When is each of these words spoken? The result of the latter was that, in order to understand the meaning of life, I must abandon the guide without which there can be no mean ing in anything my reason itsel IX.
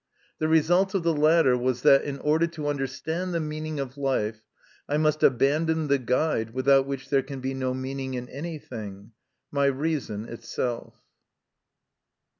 The 0.39 0.47
result 0.47 0.95
of 0.95 1.03
the 1.03 1.13
latter 1.13 1.55
was 1.55 1.83
that, 1.83 2.03
in 2.05 2.17
order 2.21 2.47
to 2.47 2.67
understand 2.67 3.35
the 3.35 3.39
meaning 3.39 3.79
of 3.79 3.99
life, 3.99 4.41
I 4.89 4.97
must 4.97 5.21
abandon 5.21 5.89
the 5.89 5.99
guide 5.99 6.55
without 6.55 6.87
which 6.87 7.09
there 7.11 7.21
can 7.21 7.39
be 7.39 7.53
no 7.53 7.75
mean 7.75 7.99
ing 7.99 8.13
in 8.15 8.27
anything 8.29 9.11
my 9.51 9.65
reason 9.65 10.25
itsel 10.25 10.87
IX. 10.93 10.97